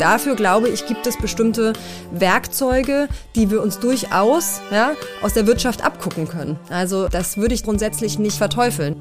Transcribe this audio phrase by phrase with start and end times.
[0.00, 1.72] dafür glaube ich, gibt es bestimmte
[2.12, 4.92] Werkzeuge, die wir uns durchaus ja,
[5.22, 6.58] aus der Wirtschaft abgucken können.
[6.68, 8.96] Also das würde ich grundsätzlich nicht verteufeln.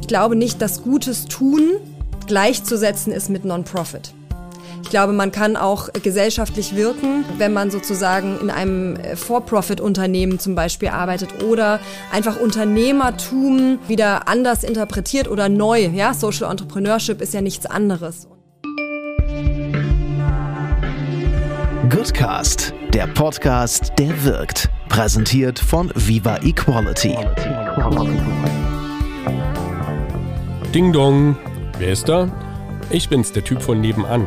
[0.00, 1.76] Ich glaube nicht, dass Gutes tun
[2.26, 4.14] gleichzusetzen ist mit Non-Profit.
[4.82, 10.88] Ich glaube, man kann auch gesellschaftlich wirken, wenn man sozusagen in einem For-Profit-Unternehmen zum Beispiel
[10.88, 11.80] arbeitet oder
[12.12, 15.86] einfach Unternehmertum wieder anders interpretiert oder neu.
[15.86, 18.28] Ja, Social Entrepreneurship ist ja nichts anderes.
[21.94, 24.70] Goodcast, der Podcast, der wirkt.
[24.88, 27.14] Präsentiert von Viva Equality.
[30.74, 31.36] Ding Dong,
[31.78, 32.30] wer ist da?
[32.88, 34.26] Ich bin's, der Typ von nebenan.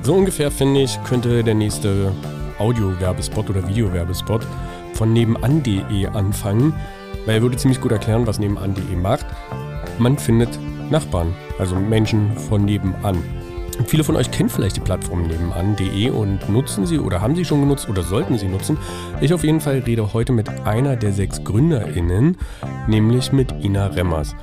[0.00, 2.12] So ungefähr finde ich, könnte der nächste
[2.58, 4.46] Audio-Werbespot oder Video-Werbespot
[4.94, 6.72] von nebenan.de anfangen,
[7.26, 9.26] weil er würde ziemlich gut erklären, was nebenan.de macht.
[9.98, 10.58] Man findet
[10.90, 13.22] Nachbarn, also Menschen von nebenan.
[13.86, 17.60] Viele von euch kennen vielleicht die Plattform nebenan.de und nutzen sie oder haben sie schon
[17.60, 18.76] genutzt oder sollten sie nutzen.
[19.20, 22.36] Ich auf jeden Fall rede heute mit einer der sechs GründerInnen,
[22.88, 24.34] nämlich mit Ina Remmers.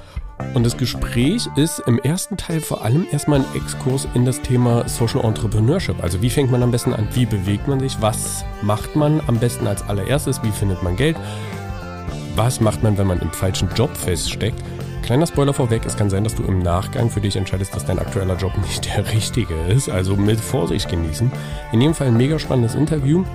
[0.53, 4.87] Und das Gespräch ist im ersten Teil vor allem erstmal ein Exkurs in das Thema
[4.87, 6.01] Social Entrepreneurship.
[6.01, 7.07] Also wie fängt man am besten an?
[7.13, 7.97] Wie bewegt man sich?
[8.01, 10.41] Was macht man am besten als allererstes?
[10.43, 11.17] Wie findet man Geld?
[12.35, 14.61] Was macht man, wenn man im falschen Job feststeckt?
[15.03, 17.99] Kleiner Spoiler vorweg, es kann sein, dass du im Nachgang für dich entscheidest, dass dein
[17.99, 19.89] aktueller Job nicht der richtige ist.
[19.89, 21.29] Also mit Vorsicht genießen.
[21.73, 23.25] In jedem Fall ein mega spannendes Interview.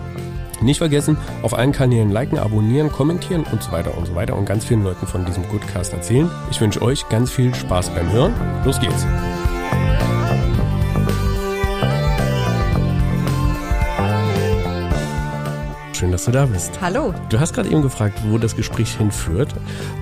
[0.63, 4.47] Nicht vergessen, auf allen Kanälen liken, abonnieren, kommentieren und so weiter und so weiter und
[4.47, 6.31] ganz vielen Leuten von diesem Goodcast erzählen.
[6.51, 8.33] Ich wünsche euch ganz viel Spaß beim Hören.
[8.65, 9.07] Los geht's!
[15.99, 16.81] Schön, dass du da bist.
[16.81, 17.13] Hallo.
[17.29, 19.53] Du hast gerade eben gefragt, wo das Gespräch hinführt.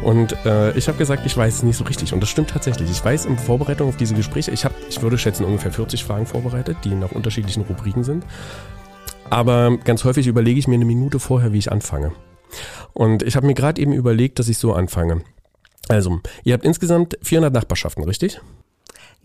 [0.02, 2.12] Und äh, ich habe gesagt, ich weiß es nicht so richtig.
[2.12, 2.90] Und das stimmt tatsächlich.
[2.90, 6.26] Ich weiß in Vorbereitung auf diese Gespräche, ich habe, ich würde schätzen, ungefähr 40 Fragen
[6.26, 8.26] vorbereitet, die nach unterschiedlichen Rubriken sind.
[9.30, 12.12] Aber ganz häufig überlege ich mir eine Minute vorher, wie ich anfange.
[12.92, 15.22] Und ich habe mir gerade eben überlegt, dass ich so anfange.
[15.88, 18.42] Also, ihr habt insgesamt 400 Nachbarschaften, richtig?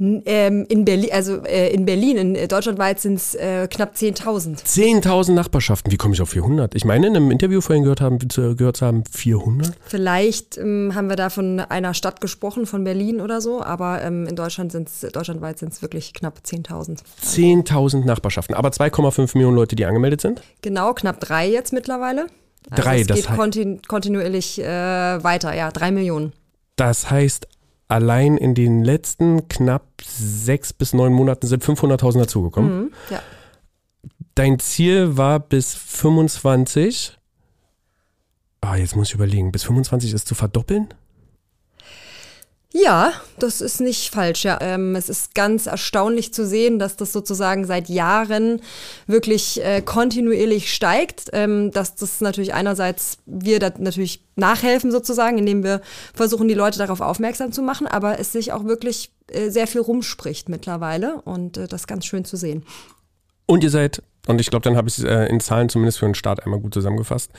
[0.02, 4.64] Ähm, in Berlin, also äh, in Berlin, in äh, deutschlandweit sind es äh, knapp 10.000.
[4.66, 5.92] 10.000 Nachbarschaften.
[5.92, 6.74] Wie komme ich auf 400?
[6.74, 9.74] Ich meine, in einem Interview vorhin gehört haben, gehört zu haben 400.
[9.86, 14.26] Vielleicht ähm, haben wir da von einer Stadt gesprochen, von Berlin oder so, aber ähm,
[14.26, 17.02] in Deutschland sind's, deutschlandweit sind es wirklich knapp 10.000.
[17.24, 20.42] 10.000 Nachbarschaften, aber 2,5 Millionen Leute, die angemeldet sind?
[20.64, 22.26] Genau, knapp drei jetzt mittlerweile.
[22.72, 26.34] Also drei, es das geht kontinu kontinuierlich äh, weiter, ja, drei Millionen.
[26.76, 27.48] Das heißt,
[27.92, 32.84] allein in den letzten knapp sechs bis neun Monaten sind 500.000 dazugekommen.
[32.84, 33.22] Mhm, ja.
[34.34, 37.18] Dein Ziel war bis 25.
[38.62, 40.94] Ah, jetzt muss ich überlegen, bis 25 ist zu verdoppeln?
[42.74, 44.46] Ja, das ist nicht falsch.
[44.46, 44.58] Ja.
[44.62, 48.62] Ähm, es ist ganz erstaunlich zu sehen, dass das sozusagen seit Jahren
[49.08, 51.30] wirklich äh, kontinuierlich steigt.
[51.34, 55.82] Ähm, dass das natürlich einerseits wir da natürlich nachhelfen sozusagen, indem wir
[56.14, 59.82] versuchen, die Leute darauf aufmerksam zu machen, aber es sich auch wirklich äh, sehr viel
[59.82, 62.64] rumspricht mittlerweile und äh, das ist ganz schön zu sehen.
[63.48, 66.06] Und ihr seid, und ich glaube, dann habe ich es äh, in Zahlen zumindest für
[66.06, 67.32] den Start einmal gut zusammengefasst,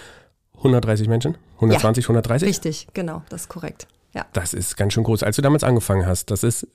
[0.59, 1.39] 130 Menschen?
[1.57, 2.49] 120, ja, 130?
[2.49, 3.87] Richtig, genau, das ist korrekt.
[4.15, 4.27] Ja.
[4.35, 5.23] Das ist ganz schön groß.
[5.23, 6.67] Als du damals angefangen hast, das ist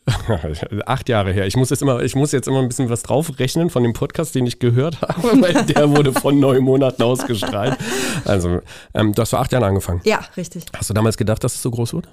[0.85, 1.45] acht Jahre her.
[1.45, 4.33] Ich muss jetzt immer, ich muss jetzt immer ein bisschen was draufrechnen von dem Podcast,
[4.33, 7.77] den ich gehört habe, weil der wurde von neun Monaten ausgestrahlt.
[8.25, 8.61] Also,
[8.95, 10.01] ähm, du hast vor acht Jahren angefangen.
[10.03, 10.65] Ja, richtig.
[10.75, 12.07] Hast du damals gedacht, dass es so groß wird?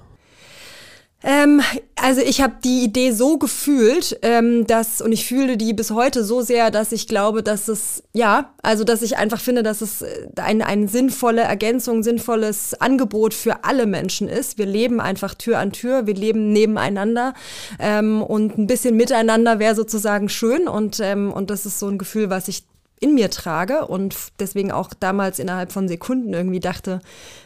[1.23, 1.61] Ähm,
[1.95, 6.23] also ich habe die Idee so gefühlt, ähm, dass und ich fühle die bis heute
[6.23, 10.03] so sehr, dass ich glaube, dass es ja, also dass ich einfach finde, dass es
[10.03, 14.57] äh, eine ein sinnvolle Ergänzung, sinnvolles Angebot für alle Menschen ist.
[14.59, 17.33] Wir leben einfach Tür an Tür, wir leben nebeneinander
[17.79, 21.97] ähm, und ein bisschen miteinander wäre sozusagen schön und ähm, und das ist so ein
[21.97, 22.65] Gefühl, was ich
[22.99, 27.01] in mir trage und deswegen auch damals innerhalb von Sekunden irgendwie dachte,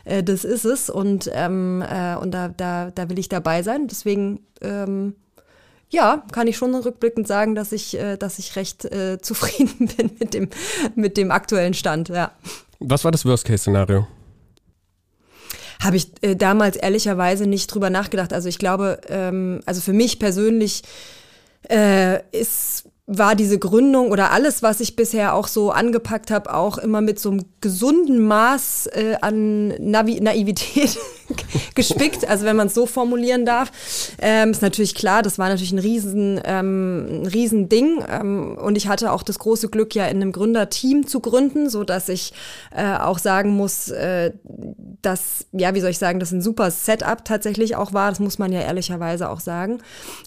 [0.06, 3.88] äh, das ist es und, ähm, äh, und da, da, da will ich dabei sein.
[3.88, 5.16] Deswegen, ähm,
[5.90, 10.12] ja, kann ich schon rückblickend sagen, dass ich, äh, dass ich recht äh, zufrieden bin
[10.20, 10.50] mit dem,
[10.96, 12.32] mit dem aktuellen Stand, ja.
[12.80, 14.08] Was war das Worst-Case-Szenario?
[15.82, 18.34] Habe ich äh, damals ehrlicherweise nicht drüber nachgedacht.
[18.34, 20.84] Also ich glaube, ähm, also für mich persönlich
[21.70, 26.78] äh, ist war diese Gründung oder alles, was ich bisher auch so angepackt habe, auch
[26.78, 30.98] immer mit so einem gesunden Maß äh, an Navi Naivität
[31.76, 33.72] gespickt, also wenn man es so formulieren darf.
[34.20, 38.04] Ähm, ist natürlich klar, das war natürlich ein riesen, ähm, ein riesen Ding.
[38.10, 41.84] Ähm, und ich hatte auch das große Glück, ja in einem Gründerteam zu gründen, so
[41.84, 42.34] dass ich
[42.76, 44.32] äh, auch sagen muss, äh,
[45.02, 48.10] dass, ja, wie soll ich sagen, das ein super Setup tatsächlich auch war.
[48.10, 49.80] Das muss man ja ehrlicherweise auch sagen.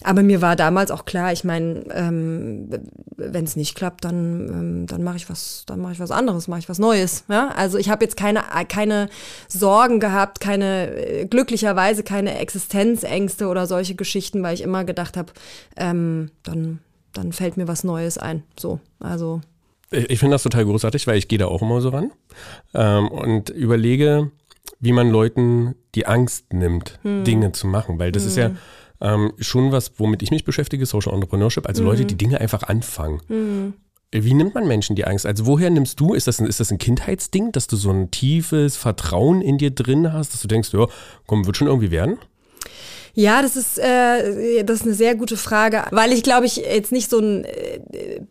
[0.03, 2.69] Aber mir war damals auch klar, ich meine, ähm,
[3.15, 6.47] wenn es nicht klappt, dann, ähm, dann mache ich was, dann mache ich was anderes,
[6.47, 7.23] mache ich was Neues.
[7.29, 7.49] Ja?
[7.49, 9.09] Also ich habe jetzt keine, keine
[9.47, 15.33] Sorgen gehabt, keine, äh, glücklicherweise keine Existenzängste oder solche Geschichten, weil ich immer gedacht habe,
[15.75, 16.79] ähm, dann,
[17.13, 18.43] dann fällt mir was Neues ein.
[18.59, 19.41] So, also.
[19.91, 22.11] Ich finde das total großartig, weil ich gehe da auch immer so ran
[22.73, 24.31] ähm, und überlege,
[24.79, 27.23] wie man Leuten die Angst nimmt, hm.
[27.23, 27.99] Dinge zu machen.
[27.99, 28.29] Weil das hm.
[28.29, 28.57] ist ja hm.
[29.01, 31.89] ähm, schon was, womit ich mich beschäftige, Social Entrepreneurship, also hm.
[31.89, 33.21] Leute, die Dinge einfach anfangen.
[33.27, 33.73] Hm.
[34.13, 35.25] Wie nimmt man Menschen die Angst?
[35.25, 38.11] Also woher nimmst du, ist das, ein, ist das ein Kindheitsding, dass du so ein
[38.11, 40.87] tiefes Vertrauen in dir drin hast, dass du denkst, ja,
[41.25, 42.17] komm, wird schon irgendwie werden?
[43.15, 46.91] Ja, das ist, äh, das ist eine sehr gute Frage, weil ich glaube ich jetzt
[46.91, 48.21] nicht so ein äh,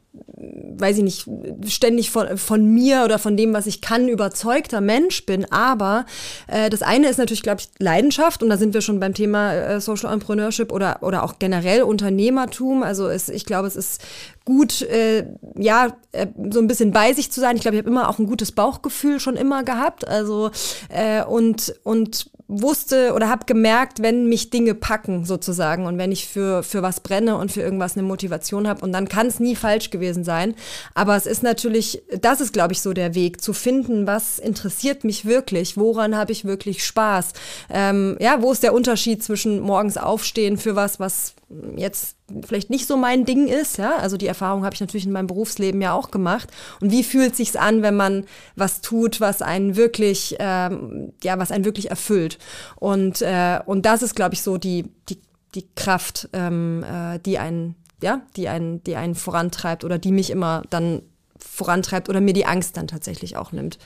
[0.43, 1.27] weiß ich nicht,
[1.71, 5.51] ständig von, von mir oder von dem, was ich kann, überzeugter Mensch bin.
[5.53, 6.07] Aber
[6.49, 9.55] äh, das eine ist natürlich, glaube ich, Leidenschaft und da sind wir schon beim Thema
[9.55, 12.83] äh, Social Entrepreneurship oder, oder auch generell Unternehmertum.
[12.83, 14.03] Also es, ich glaube, es ist
[14.45, 17.57] gut, äh, ja, äh, so ein bisschen bei sich zu sein.
[17.57, 20.07] Ich glaube, ich habe immer auch ein gutes Bauchgefühl schon immer gehabt.
[20.07, 20.51] Also
[20.89, 26.29] äh, und, und wusste oder habe gemerkt, wenn mich Dinge packen sozusagen und wenn ich
[26.29, 29.57] für, für was brenne und für irgendwas eine Motivation habe und dann kann es nie
[29.57, 30.55] falsch gewesen sein.
[30.95, 35.05] Aber es ist natürlich, das ist glaube ich so der Weg, zu finden, was interessiert
[35.05, 37.33] mich wirklich, woran habe ich wirklich Spaß.
[37.71, 41.35] Ähm, ja, wo ist der Unterschied zwischen morgens aufstehen für was, was
[41.77, 42.17] jetzt
[42.47, 45.27] vielleicht nicht so mein Ding ist, ja, also die Erfahrung habe ich natürlich in meinem
[45.27, 46.49] Berufsleben ja auch gemacht.
[46.81, 48.25] Und wie fühlt sich's an, wenn man
[48.57, 52.39] was tut, was einen wirklich, ähm, ja, was einen wirklich erfüllt?
[52.77, 55.19] Und äh, und das ist, glaube ich, so die die
[55.55, 60.31] die Kraft, ähm, äh, die einen, ja, die einen, die einen vorantreibt oder die mich
[60.31, 61.03] immer dann
[61.39, 63.79] vorantreibt oder mir die Angst dann tatsächlich auch nimmt.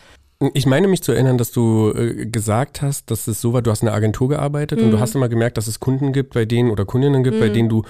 [0.52, 3.70] Ich meine mich zu erinnern, dass du äh, gesagt hast, dass es so war, du
[3.70, 4.84] hast in einer Agentur gearbeitet mhm.
[4.84, 5.00] und du mhm.
[5.00, 7.40] hast immer gemerkt, dass es Kunden gibt, bei denen oder Kundinnen gibt, mhm.
[7.40, 7.82] bei denen du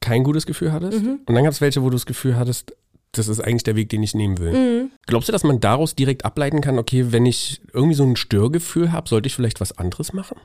[0.00, 1.02] kein gutes Gefühl hattest.
[1.02, 1.20] Mhm.
[1.26, 2.74] Und dann gab es welche, wo du das Gefühl hattest,
[3.12, 4.52] das ist eigentlich der Weg, den ich nehmen will.
[4.52, 4.90] Mhm.
[5.06, 8.92] Glaubst du, dass man daraus direkt ableiten kann, okay, wenn ich irgendwie so ein Störgefühl
[8.92, 10.36] habe, sollte ich vielleicht was anderes machen?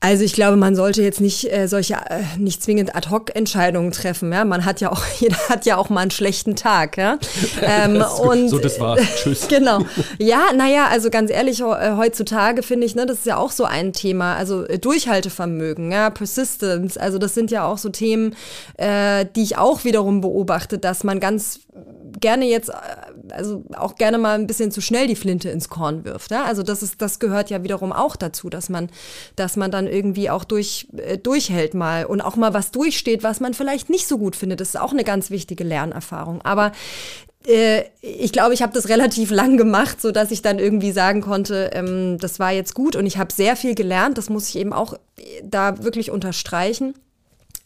[0.00, 4.30] Also ich glaube, man sollte jetzt nicht äh, solche äh, nicht zwingend Ad-hoc-Entscheidungen treffen.
[4.30, 6.98] Ja, man hat ja auch jeder hat ja auch mal einen schlechten Tag.
[6.98, 7.18] Ja,
[7.62, 9.00] ähm, und so das war's.
[9.16, 9.48] Tschüss.
[9.48, 9.80] genau.
[10.18, 13.64] Ja, naja, also ganz ehrlich, äh, heutzutage finde ich, ne, das ist ja auch so
[13.64, 14.36] ein Thema.
[14.36, 16.98] Also äh, Durchhaltevermögen, ja, Persistence.
[16.98, 18.36] Also das sind ja auch so Themen,
[18.76, 21.60] äh, die ich auch wiederum beobachte, dass man ganz
[22.20, 22.72] gerne jetzt, äh,
[23.30, 26.30] also auch gerne mal ein bisschen zu schnell die Flinte ins Korn wirft.
[26.30, 26.44] Ja?
[26.44, 28.88] Also das ist, das gehört ja wiederum auch dazu, dass man,
[29.36, 33.40] dass man dann irgendwie auch durch, äh, durchhält mal und auch mal was durchsteht, was
[33.40, 34.60] man vielleicht nicht so gut findet.
[34.60, 36.42] Das ist auch eine ganz wichtige Lernerfahrung.
[36.42, 36.72] Aber
[37.46, 41.20] äh, ich glaube, ich habe das relativ lang gemacht, so dass ich dann irgendwie sagen
[41.20, 44.18] konnte, ähm, das war jetzt gut und ich habe sehr viel gelernt.
[44.18, 44.94] Das muss ich eben auch
[45.42, 46.94] da wirklich unterstreichen.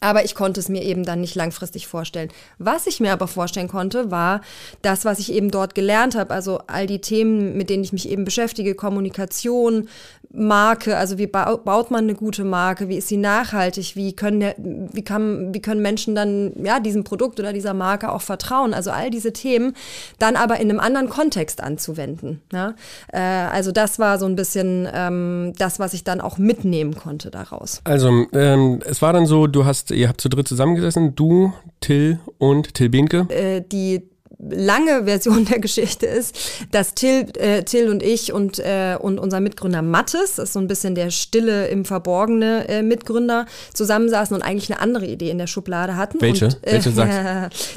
[0.01, 2.29] Aber ich konnte es mir eben dann nicht langfristig vorstellen.
[2.57, 4.41] Was ich mir aber vorstellen konnte, war
[4.81, 6.33] das, was ich eben dort gelernt habe.
[6.33, 9.87] Also all die Themen, mit denen ich mich eben beschäftige, Kommunikation,
[10.33, 15.03] Marke, also wie baut man eine gute Marke, wie ist sie nachhaltig, wie können, wie
[15.03, 18.73] kann, wie können Menschen dann ja, diesem Produkt oder dieser Marke auch vertrauen.
[18.73, 19.73] Also all diese Themen
[20.19, 22.41] dann aber in einem anderen Kontext anzuwenden.
[22.53, 22.75] Ja?
[23.11, 27.29] Äh, also das war so ein bisschen ähm, das, was ich dann auch mitnehmen konnte
[27.29, 27.81] daraus.
[27.83, 32.19] Also ähm, es war dann so, du hast ihr habt zu dritt zusammengesessen, du, Till
[32.37, 33.27] und Till Behnke.
[33.29, 36.35] Äh, die lange Version der Geschichte ist,
[36.71, 40.59] dass Till, äh, Till und ich und, äh, und unser Mitgründer Mattes, das ist so
[40.59, 45.37] ein bisschen der stille, im Verborgene äh, Mitgründer, zusammensaßen und eigentlich eine andere Idee in
[45.37, 46.21] der Schublade hatten.
[46.21, 46.45] Welche?
[46.45, 47.19] Und, äh, Welche sagst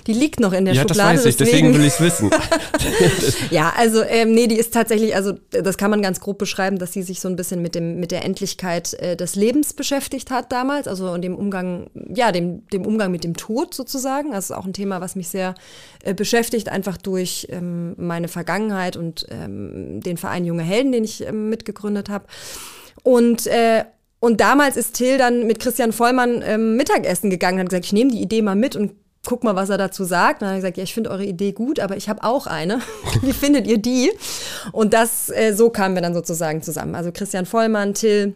[0.07, 1.17] Die liegt noch in der ja, Schublade.
[1.17, 2.31] Das weiß ich, deswegen, deswegen will ich es wissen.
[3.51, 6.93] ja, also ähm, nee, die ist tatsächlich, also das kann man ganz grob beschreiben, dass
[6.93, 10.51] sie sich so ein bisschen mit, dem, mit der Endlichkeit äh, des Lebens beschäftigt hat
[10.51, 14.33] damals, also und dem Umgang, ja, dem, dem Umgang mit dem Tod sozusagen.
[14.33, 15.55] Das ist auch ein Thema, was mich sehr
[16.03, 21.05] äh, beschäftigt beschäftigt, einfach durch ähm, meine Vergangenheit und ähm, den Verein Junge Helden, den
[21.05, 22.27] ich ähm, mitgegründet habe.
[23.03, 23.85] Und äh,
[24.21, 28.11] und damals ist Till dann mit Christian Vollmann ähm, Mittagessen gegangen, hat gesagt, ich nehme
[28.11, 28.93] die Idee mal mit und
[29.27, 30.41] guck mal, was er dazu sagt.
[30.41, 32.47] Und dann hat er gesagt, ja, ich finde eure Idee gut, aber ich habe auch
[32.47, 32.81] eine.
[33.21, 34.11] Wie findet ihr die?
[34.73, 36.95] Und das, äh, so kamen wir dann sozusagen zusammen.
[36.95, 38.35] Also Christian Vollmann, Till,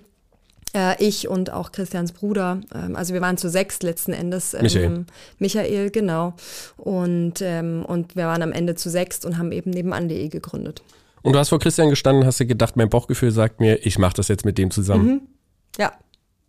[0.98, 2.60] ich und auch Christians Bruder.
[2.74, 4.54] Ähm, also wir waren zu sechs letzten Endes.
[4.54, 5.04] Ähm, Michael.
[5.38, 6.34] Michael, genau.
[6.76, 10.82] Und, ähm, und wir waren am Ende zu sechs und haben eben nebenan.de gegründet.
[11.22, 14.14] Und du hast vor Christian gestanden, hast dir gedacht, mein Bauchgefühl sagt mir, ich mache
[14.14, 15.06] das jetzt mit dem zusammen.
[15.06, 15.20] Mhm.
[15.78, 15.92] Ja,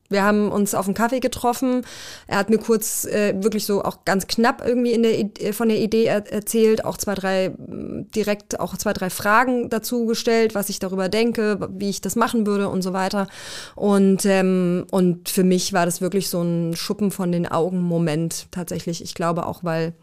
[0.09, 1.85] wir haben uns auf einen Kaffee getroffen.
[2.27, 5.69] Er hat mir kurz äh, wirklich so auch ganz knapp irgendwie in der, äh, von
[5.69, 10.69] der Idee er erzählt, auch zwei, drei, direkt auch zwei, drei Fragen dazu gestellt, was
[10.69, 13.27] ich darüber denke, wie ich das machen würde und so weiter.
[13.75, 19.03] Und, ähm, und für mich war das wirklich so ein Schuppen von den Augen-Moment tatsächlich.
[19.03, 19.93] Ich glaube auch, weil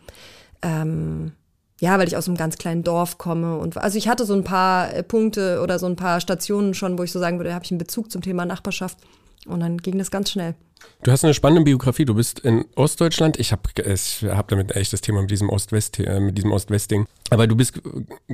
[0.62, 1.32] ähm,
[1.78, 4.44] ja, weil ich aus einem ganz kleinen Dorf komme und also ich hatte so ein
[4.44, 7.64] paar äh, Punkte oder so ein paar Stationen schon, wo ich so sagen würde, habe
[7.64, 8.98] ich einen Bezug zum Thema Nachbarschaft.
[9.46, 10.54] Und dann ging das ganz schnell.
[11.02, 12.04] Du hast eine spannende Biografie.
[12.04, 13.38] Du bist in Ostdeutschland.
[13.38, 17.06] Ich habe ich hab damit echt das Thema mit diesem Ost-West, äh, mit diesem Ost-West-Ding.
[17.30, 17.80] Aber du bist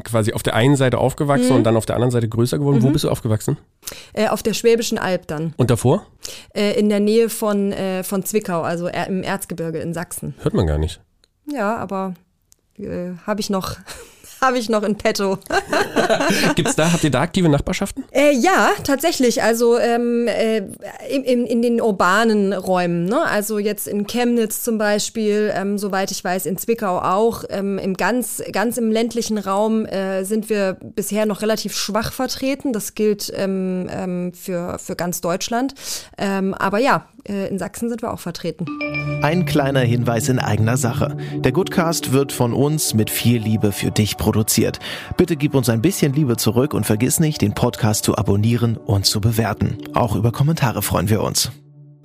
[0.05, 1.57] quasi auf der einen Seite aufgewachsen mhm.
[1.57, 2.79] und dann auf der anderen Seite größer geworden.
[2.79, 2.83] Mhm.
[2.83, 3.59] Wo bist du aufgewachsen?
[4.13, 5.55] Äh, auf der Schwäbischen Alb dann.
[5.57, 6.07] Und davor?
[6.55, 10.35] Äh, in der Nähe von, äh, von Zwickau, also im Erzgebirge in Sachsen.
[10.43, 11.01] Hört man gar nicht.
[11.51, 12.15] Ja, aber
[12.79, 13.77] äh, habe ich noch
[14.43, 15.39] habe ich noch in petto.
[16.57, 18.05] Gibt's da, habt ihr da aktive Nachbarschaften?
[18.11, 19.43] Äh, ja, tatsächlich.
[19.43, 20.63] Also ähm, äh,
[21.09, 23.05] in, in, den urbanen Räumen.
[23.05, 23.23] Ne?
[23.23, 27.45] Also jetzt in Chemnitz zum Beispiel, ähm, soweit ich weiß, in Zwickau auch.
[27.51, 32.73] Ähm, Im ganz, ganz im ländlichen Raum äh, sind wir bisher noch relativ schwach vertreten.
[32.73, 35.75] Das gilt ähm, ähm, für, für ganz Deutschland.
[36.19, 38.67] Ähm, aber ja, äh, in Sachsen sind wir auch vertreten.
[39.23, 41.17] Ein kleiner Hinweis in eigener Sache.
[41.37, 44.32] Der Goodcast wird von uns mit viel Liebe für dich produziert.
[45.17, 49.07] Bitte gib uns ein bisschen Liebe zurück und vergiss nicht, den Podcast zu abonnieren und
[49.07, 49.79] zu bewerten.
[49.95, 51.51] Auch über Kommentare freuen wir uns.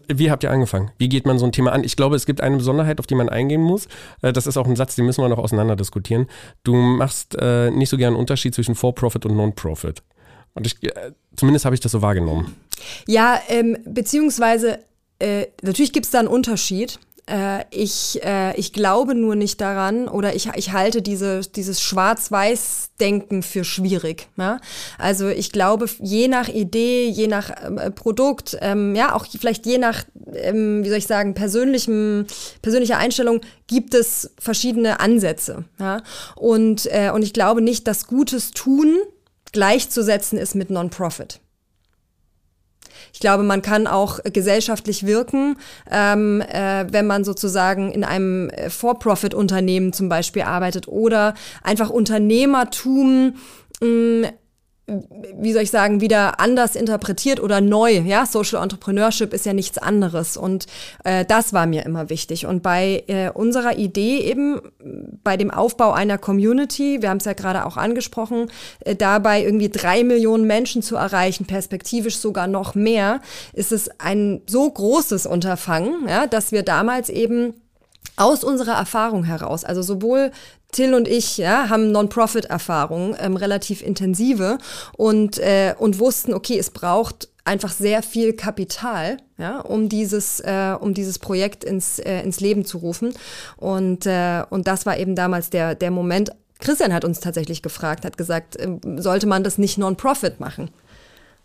[0.09, 0.91] Wie habt ihr angefangen?
[0.97, 1.83] Wie geht man so ein Thema an?
[1.83, 3.87] Ich glaube, es gibt eine Besonderheit, auf die man eingehen muss.
[4.21, 6.27] Äh, das ist auch ein Satz, den müssen wir noch auseinander diskutieren.
[6.63, 10.03] Du machst äh, nicht so gerne einen Unterschied zwischen For-Profit und Non-Profit.
[10.53, 12.55] Und ich, äh, zumindest habe ich das so wahrgenommen.
[13.05, 14.79] Ja, ähm, beziehungsweise
[15.19, 16.99] äh, natürlich gibt es da einen Unterschied.
[17.29, 23.43] Äh, ich, äh, ich glaube nur nicht daran oder ich, ich halte diese, dieses Schwarz-Weiß-Denken
[23.43, 24.29] für schwierig.
[24.37, 24.59] Ja?
[24.97, 29.77] Also ich glaube, je nach Idee, je nach ähm, Produkt, ähm, ja, auch vielleicht je
[29.77, 32.27] nach, ähm, wie soll ich sagen, persönlichem,
[32.61, 35.65] persönlicher Einstellung gibt es verschiedene Ansätze.
[35.79, 36.03] Ja?
[36.35, 38.95] Und, äh, und ich glaube nicht, dass Gutes tun
[39.51, 41.41] gleichzusetzen ist mit Non-Profit.
[43.13, 45.57] Ich glaube, man kann auch gesellschaftlich wirken,
[45.91, 53.35] ähm, äh, wenn man sozusagen in einem äh, For-Profit-Unternehmen zum Beispiel arbeitet oder einfach Unternehmertum
[53.81, 54.25] mh, mm,
[54.87, 57.91] wie soll ich sagen, wieder anders interpretiert oder neu.
[57.91, 60.37] Ja, Social Entrepreneurship ist ja nichts anderes.
[60.37, 60.65] Und
[61.03, 62.45] äh, das war mir immer wichtig.
[62.45, 64.61] Und bei äh, unserer Idee eben,
[65.23, 69.69] bei dem Aufbau einer Community, wir haben es ja gerade auch angesprochen, äh, dabei irgendwie
[69.69, 73.19] drei Millionen Menschen zu erreichen, perspektivisch sogar noch mehr,
[73.51, 77.55] ist es ein so großes Unterfangen, ja, dass wir damals eben
[78.15, 80.31] aus unserer Erfahrung heraus, also sowohl
[80.71, 84.57] Till und ich ja, haben Non-Profit-Erfahrungen, ähm, relativ intensive
[84.97, 90.75] und, äh, und wussten, okay, es braucht einfach sehr viel Kapital, ja, um dieses, äh,
[90.79, 93.13] um dieses Projekt ins, äh, ins Leben zu rufen.
[93.55, 96.31] Und, äh, und das war eben damals der, der Moment.
[96.59, 100.69] Christian hat uns tatsächlich gefragt, hat gesagt, äh, sollte man das nicht Non-Profit machen?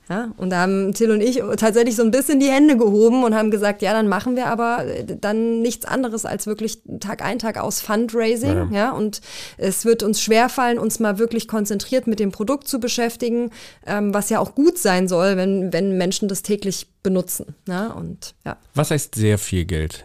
[0.09, 3.35] Ja, und da haben Till und ich tatsächlich so ein bisschen die Hände gehoben und
[3.35, 7.39] haben gesagt, ja, dann machen wir aber äh, dann nichts anderes als wirklich Tag ein,
[7.39, 8.57] Tag aus Fundraising.
[8.57, 8.69] Ja.
[8.73, 9.21] ja und
[9.59, 13.51] es wird uns schwerfallen, uns mal wirklich konzentriert mit dem Produkt zu beschäftigen,
[13.87, 17.55] ähm, was ja auch gut sein soll, wenn, wenn Menschen das täglich benutzen.
[17.69, 18.57] Ja, und, ja.
[18.75, 20.05] Was heißt sehr viel Geld?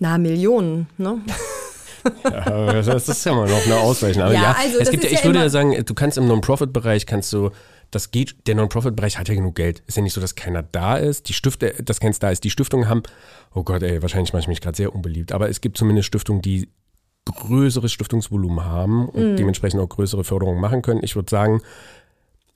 [0.00, 1.20] Na, Millionen, ne?
[2.24, 4.22] ja, das ist ja mal noch eine Ausweichen.
[4.22, 7.50] Aber ja, ja also ich würde ja sagen, du kannst im Non-Profit-Bereich kannst du
[7.90, 9.82] das geht, der Non-Profit-Bereich hat ja genug Geld.
[9.86, 11.28] Ist ja nicht so, dass keiner da ist.
[11.28, 12.44] Die Stifte, dass keins da ist.
[12.44, 13.02] Die Stiftungen haben,
[13.54, 16.42] oh Gott, ey, wahrscheinlich mache ich mich gerade sehr unbeliebt, aber es gibt zumindest Stiftungen,
[16.42, 16.68] die
[17.26, 19.36] größeres Stiftungsvolumen haben und mm.
[19.36, 21.00] dementsprechend auch größere Förderungen machen können.
[21.02, 21.60] Ich würde sagen,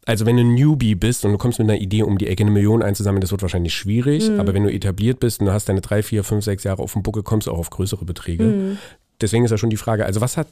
[0.07, 2.43] also wenn du ein Newbie bist und du kommst mit einer Idee um die Ecke
[2.43, 4.29] eine Million einzusammeln, das wird wahrscheinlich schwierig.
[4.31, 4.41] Mm.
[4.41, 6.93] Aber wenn du etabliert bist und du hast deine drei, vier, fünf, sechs Jahre auf
[6.93, 8.45] dem Buckel, kommst du auch auf größere Beträge.
[8.45, 8.79] Mm.
[9.21, 10.49] Deswegen ist ja schon die Frage, also was hat,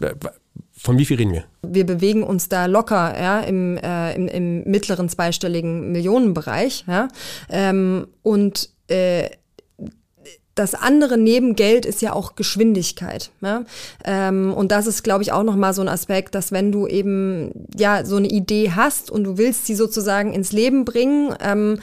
[0.83, 1.45] von wie viel reden wir?
[1.63, 6.85] Wir bewegen uns da locker ja, im, äh, im, im mittleren zweistelligen Millionenbereich.
[6.89, 7.09] Ja?
[7.49, 9.31] Ähm, und äh,
[10.55, 13.31] das andere neben Geld ist ja auch Geschwindigkeit.
[13.41, 13.65] Ja?
[14.05, 17.53] Ähm, und das ist, glaube ich, auch nochmal so ein Aspekt, dass wenn du eben
[17.77, 21.79] ja so eine Idee hast und du willst sie sozusagen ins Leben bringen, ähm,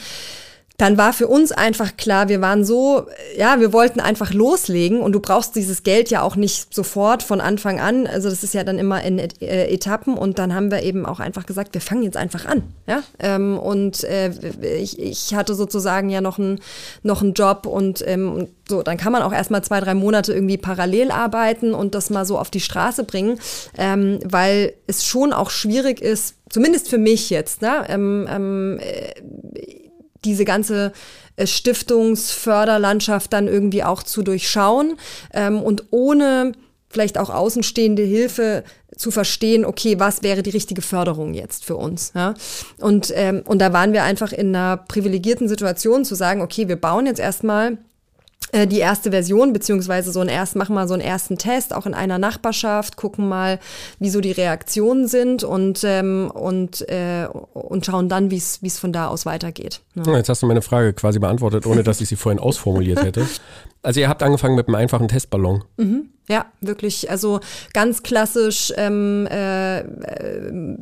[0.80, 3.06] dann war für uns einfach klar, wir waren so,
[3.38, 7.42] ja, wir wollten einfach loslegen und du brauchst dieses Geld ja auch nicht sofort von
[7.42, 8.08] Anfang an.
[8.08, 11.20] Also das ist ja dann immer in äh, Etappen und dann haben wir eben auch
[11.20, 12.64] einfach gesagt, wir fangen jetzt einfach an.
[12.88, 13.04] Ja?
[13.20, 14.32] Ähm, und äh,
[14.78, 16.62] ich, ich hatte sozusagen ja noch einen
[17.04, 20.58] noch einen Job und ähm, so, dann kann man auch erstmal zwei, drei Monate irgendwie
[20.58, 23.38] parallel arbeiten und das mal so auf die Straße bringen,
[23.78, 27.84] ähm, weil es schon auch schwierig ist, zumindest für mich jetzt, ne?
[27.90, 29.79] Ähm, ähm, äh,
[30.26, 30.92] diese ganze
[31.36, 34.98] äh, Stiftungsförderlandschaft dann irgendwie auch zu durchschauen
[35.34, 36.54] ähm, und ohne
[36.90, 38.64] vielleicht auch außenstehende Hilfe
[38.96, 42.12] zu verstehen, okay, was wäre die richtige Förderung jetzt für uns?
[42.16, 42.34] Ja?
[42.80, 46.76] Und, ähm, und da waren wir einfach in einer privilegierten Situation zu sagen, okay, wir
[46.76, 47.78] bauen jetzt erstmal
[48.68, 51.94] die erste Version, beziehungsweise so ein erst, machen mal so einen ersten Test, auch in
[51.94, 53.60] einer Nachbarschaft, gucken mal,
[54.00, 58.94] wie so die Reaktionen sind und, ähm, und, äh, und schauen dann, wie es von
[58.94, 59.82] da aus weitergeht.
[59.96, 60.18] Ja.
[60.18, 63.28] Jetzt hast du meine Frage quasi beantwortet, ohne dass ich sie vorhin ausformuliert hätte.
[63.82, 65.64] Also ihr habt angefangen mit einem einfachen Testballon.
[65.78, 66.10] Mhm.
[66.30, 67.10] Ja, wirklich.
[67.10, 67.40] Also
[67.74, 69.80] ganz klassisch, ähm, äh,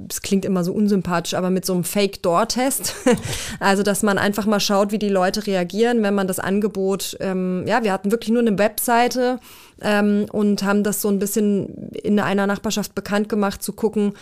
[0.10, 2.94] es klingt immer so unsympathisch, aber mit so einem Fake-Door-Test.
[3.62, 7.64] also, dass man einfach mal schaut, wie die Leute reagieren, wenn man das Angebot, ähm,
[7.66, 9.40] ja, wir hatten wirklich nur eine Webseite
[9.82, 14.16] ähm, und haben das so ein bisschen in einer Nachbarschaft bekannt gemacht, zu gucken,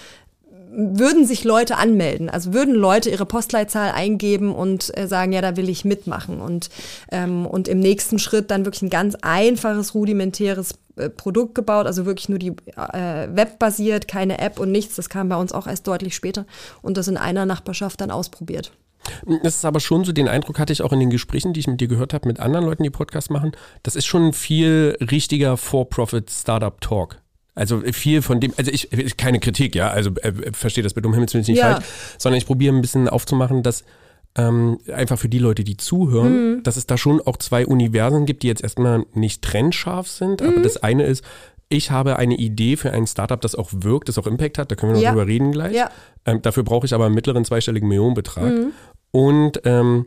[0.77, 5.55] würden sich Leute anmelden, also würden Leute ihre Postleitzahl eingeben und äh, sagen, ja, da
[5.55, 6.39] will ich mitmachen.
[6.41, 6.70] Und,
[7.12, 12.06] ähm, und im nächsten Schritt dann wirklich ein ganz einfaches, rudimentäres äh, Produkt gebaut, also
[12.06, 14.96] wirklich nur die äh, webbasiert, keine App und nichts.
[14.96, 16.46] Das kam bei uns auch erst deutlich später
[16.82, 18.72] und das in einer Nachbarschaft dann ausprobiert.
[19.44, 21.68] Es ist aber schon so, den Eindruck hatte ich auch in den Gesprächen, die ich
[21.68, 23.52] mit dir gehört habe, mit anderen Leuten, die Podcasts machen.
[23.84, 27.22] Das ist schon ein viel richtiger For-Profit-Startup-Talk.
[27.54, 31.14] Also viel von dem, also ich, keine Kritik, ja, also äh, verstehe das bitte um
[31.14, 31.75] Himmels Willen nicht ja.
[31.75, 31.86] falsch,
[32.18, 33.86] sondern ich probiere ein bisschen aufzumachen, dass
[34.38, 36.63] ähm, einfach für die Leute, die zuhören, mhm.
[36.63, 40.48] dass es da schon auch zwei Universen gibt, die jetzt erstmal nicht trennscharf sind, mhm.
[40.48, 41.24] aber das eine ist,
[41.70, 44.75] ich habe eine Idee für ein Startup, das auch wirkt, das auch Impact hat, da
[44.75, 45.12] können wir noch ja.
[45.12, 45.75] drüber reden gleich.
[45.75, 45.89] Ja.
[46.25, 48.51] Ähm, dafür brauche ich aber einen mittleren zweistelligen Millionenbetrag.
[48.51, 48.72] Mhm.
[49.12, 50.06] Und ähm,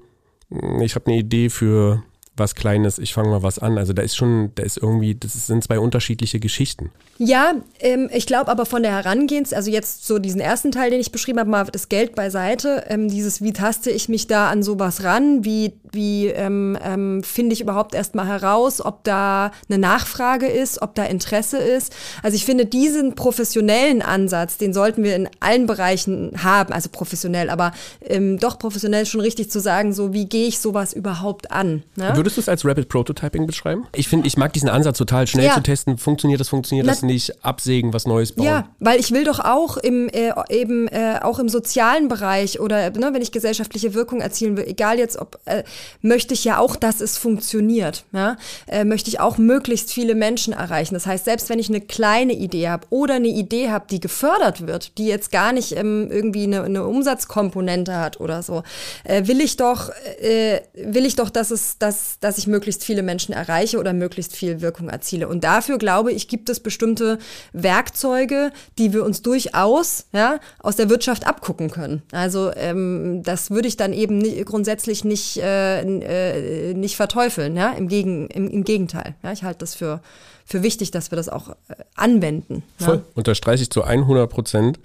[0.83, 2.03] ich habe eine Idee für
[2.39, 3.79] was Kleines, ich fange mal was an.
[3.79, 6.91] Also da ist schon, da ist irgendwie, das sind zwei unterschiedliche Geschichten.
[7.19, 11.01] Ja, ähm, ich glaube aber von der Herangehens, also jetzt so diesen ersten Teil, den
[11.01, 14.63] ich beschrieben habe, mal das Geld beiseite, ähm, dieses, wie taste ich mich da an
[14.63, 20.47] sowas ran, wie, wie ähm, ähm finde ich überhaupt erstmal heraus, ob da eine Nachfrage
[20.47, 21.93] ist, ob da Interesse ist.
[22.23, 27.51] Also ich finde diesen professionellen Ansatz, den sollten wir in allen Bereichen haben, also professionell,
[27.51, 27.73] aber
[28.07, 31.83] ähm, doch professionell schon richtig zu sagen, so wie gehe ich sowas überhaupt an.
[31.97, 32.13] Ne?
[32.29, 33.87] Würdest du es als Rapid Prototyping beschreiben?
[33.95, 35.55] Ich finde, ich mag diesen Ansatz total schnell ja.
[35.55, 35.97] zu testen.
[35.97, 37.43] Funktioniert das, funktioniert Na, das nicht?
[37.43, 38.45] Absägen, was Neues bauen.
[38.45, 42.91] Ja, weil ich will doch auch im äh, eben äh, auch im sozialen Bereich oder
[42.91, 45.65] ne, wenn ich gesellschaftliche Wirkung erzielen will, egal jetzt ob äh,
[46.03, 48.05] möchte ich ja auch, dass es funktioniert.
[48.13, 48.37] Ja?
[48.67, 50.93] Äh, möchte ich auch möglichst viele Menschen erreichen.
[50.93, 54.67] Das heißt, selbst wenn ich eine kleine Idee habe oder eine Idee habe, die gefördert
[54.67, 58.65] wird, die jetzt gar nicht ähm, irgendwie eine, eine, Umsatzkomponente hat oder so,
[59.05, 59.89] äh, will ich doch
[60.21, 64.35] äh, will ich doch, dass es dass dass ich möglichst viele Menschen erreiche oder möglichst
[64.35, 65.29] viel Wirkung erziele.
[65.29, 67.19] Und dafür glaube ich, gibt es bestimmte
[67.53, 72.03] Werkzeuge, die wir uns durchaus ja, aus der Wirtschaft abgucken können.
[72.13, 77.57] Also ähm, das würde ich dann eben nie, grundsätzlich nicht, äh, äh, nicht verteufeln.
[77.57, 77.71] Ja?
[77.73, 79.15] Im, Gegen, im, im Gegenteil.
[79.23, 79.33] Ja?
[79.33, 80.01] Ich halte das für,
[80.45, 82.65] für wichtig, dass wir das auch äh, anwenden.
[82.79, 83.03] Voll, ja?
[83.15, 84.81] unterstreiche ich zu 100 Prozent.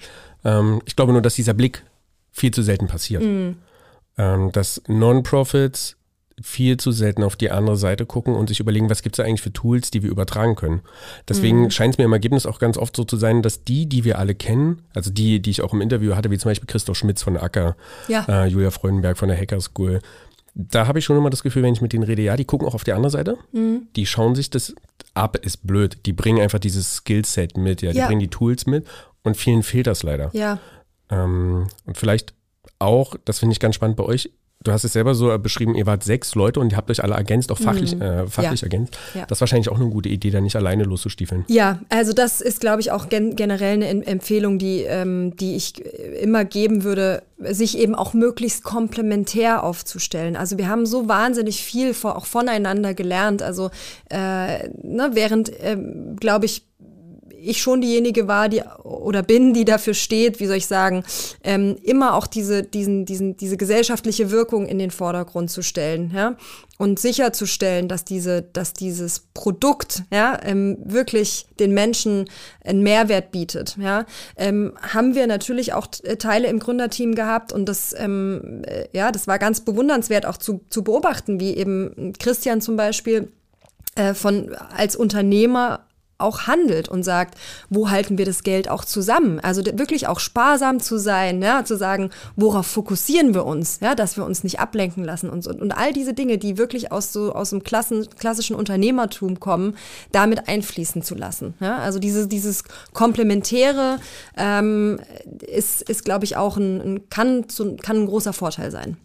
[0.45, 1.83] Ähm, ich glaube nur, dass dieser Blick
[2.31, 3.23] viel zu selten passiert.
[3.23, 3.55] Mm.
[4.15, 5.95] Ähm, dass Non-Profits
[6.41, 9.41] viel zu selten auf die andere Seite gucken und sich überlegen, was gibt es eigentlich
[9.41, 10.81] für Tools, die wir übertragen können.
[11.27, 11.71] Deswegen mhm.
[11.71, 14.19] scheint es mir im Ergebnis auch ganz oft so zu sein, dass die, die wir
[14.19, 17.21] alle kennen, also die, die ich auch im Interview hatte, wie zum Beispiel Christoph Schmitz
[17.21, 17.75] von Acker,
[18.07, 18.25] ja.
[18.27, 19.99] äh, Julia Freudenberg von der Hacker School,
[20.55, 22.67] da habe ich schon immer das Gefühl, wenn ich mit denen rede, ja, die gucken
[22.67, 23.37] auch auf die andere Seite.
[23.51, 23.87] Mhm.
[23.95, 24.75] Die schauen sich das
[25.13, 25.97] ab, ist blöd.
[26.05, 28.07] Die bringen einfach dieses Skillset mit, ja, die ja.
[28.07, 28.85] bringen die Tools mit
[29.23, 30.29] und vielen fehlt das leider.
[30.33, 30.59] Ja.
[31.09, 32.33] Ähm, und vielleicht
[32.79, 34.29] auch, das finde ich ganz spannend bei euch,
[34.63, 37.15] Du hast es selber so beschrieben, ihr wart sechs Leute und ihr habt euch alle
[37.15, 38.01] ergänzt, auch fachlich, mhm.
[38.01, 38.65] äh, fachlich ja.
[38.65, 38.97] ergänzt.
[39.13, 39.25] Ja.
[39.25, 41.45] Das ist wahrscheinlich auch eine gute Idee, da nicht alleine loszustiefeln.
[41.47, 45.83] Ja, also das ist, glaube ich, auch gen generell eine Empfehlung, die, ähm, die ich
[46.21, 50.35] immer geben würde, sich eben auch möglichst komplementär aufzustellen.
[50.35, 53.41] Also wir haben so wahnsinnig viel auch voneinander gelernt.
[53.41, 53.69] Also
[54.09, 55.77] äh, ne, während, äh,
[56.19, 56.65] glaube ich,
[57.43, 61.03] ich schon diejenige war, die oder bin, die dafür steht, wie soll ich sagen,
[61.43, 66.35] ähm, immer auch diese, diesen, diesen, diese gesellschaftliche Wirkung in den Vordergrund zu stellen, ja,
[66.77, 72.29] und sicherzustellen, dass diese, dass dieses Produkt, ja, ähm, wirklich den Menschen
[72.63, 77.93] einen Mehrwert bietet, ja, ähm, haben wir natürlich auch Teile im Gründerteam gehabt und das,
[77.97, 82.75] ähm, äh, ja, das war ganz bewundernswert auch zu, zu beobachten, wie eben Christian zum
[82.75, 83.31] Beispiel
[83.95, 85.85] äh, von als Unternehmer
[86.23, 87.37] auch handelt und sagt,
[87.69, 89.39] wo halten wir das Geld auch zusammen?
[89.39, 94.17] Also wirklich auch sparsam zu sein, ja, zu sagen, worauf fokussieren wir uns, ja, dass
[94.17, 97.33] wir uns nicht ablenken lassen und, und, und all diese Dinge, die wirklich aus so
[97.33, 99.75] aus dem Klassen, klassischen Unternehmertum kommen,
[100.11, 101.53] damit einfließen zu lassen.
[101.59, 101.77] Ja?
[101.77, 103.97] Also diese, dieses Komplementäre
[104.37, 104.99] ähm,
[105.41, 107.45] ist, ist glaube ich, auch ein, ein kann,
[107.81, 108.97] kann ein großer Vorteil sein.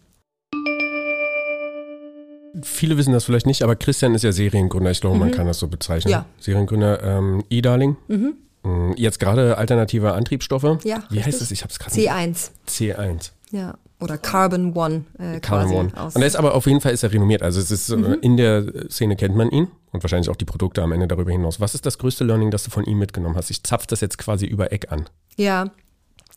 [2.63, 4.91] Viele wissen das vielleicht nicht, aber Christian ist ja Seriengründer.
[4.91, 5.21] Ich glaube, mhm.
[5.21, 6.11] man kann das so bezeichnen.
[6.11, 6.25] Ja.
[6.39, 7.97] Seriengründer ähm, E-Darling.
[8.07, 8.33] Mhm.
[8.63, 10.63] Mm, jetzt gerade alternative Antriebsstoffe.
[10.63, 11.03] Ja.
[11.09, 11.25] Wie richtig.
[11.25, 11.51] heißt das?
[11.51, 12.51] Ich habe es gerade C1.
[12.67, 13.31] C1.
[13.51, 13.75] Ja.
[14.01, 15.03] Oder Carbon One.
[15.17, 15.91] Äh, Carbon One.
[16.13, 17.41] Und er ist aber auf jeden Fall ist er renommiert.
[17.41, 18.17] Also es ist äh, mhm.
[18.21, 21.59] in der Szene kennt man ihn und wahrscheinlich auch die Produkte am Ende darüber hinaus.
[21.59, 23.49] Was ist das größte Learning, das du von ihm mitgenommen hast?
[23.49, 25.09] Ich zapf das jetzt quasi über Eck an.
[25.35, 25.71] Ja.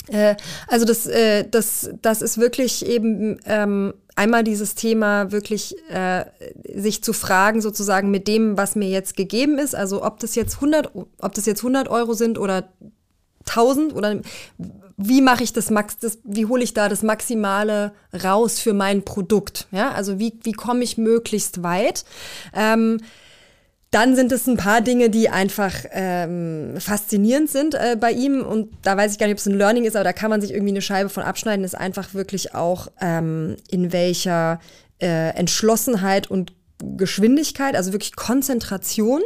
[0.08, 0.36] Äh,
[0.66, 6.24] also das, äh, das, das ist wirklich eben ähm, einmal dieses Thema wirklich äh,
[6.74, 10.56] sich zu fragen sozusagen mit dem, was mir jetzt gegeben ist, also ob das jetzt
[10.56, 12.68] 100, ob das jetzt 100 Euro sind oder
[13.48, 14.20] 1000 oder
[14.96, 19.04] wie mache ich das Max, das, wie hole ich da das Maximale raus für mein
[19.04, 22.04] Produkt, ja, also wie, wie komme ich möglichst weit,
[22.54, 22.98] ähm,
[23.92, 28.40] dann sind es ein paar Dinge, die einfach ähm, faszinierend sind äh, bei ihm.
[28.40, 30.40] Und da weiß ich gar nicht, ob es ein Learning ist, aber da kann man
[30.40, 31.62] sich irgendwie eine Scheibe von abschneiden.
[31.62, 34.60] Ist einfach wirklich auch, ähm, in welcher
[34.98, 36.54] äh, Entschlossenheit und
[36.96, 39.20] Geschwindigkeit, also wirklich Konzentration,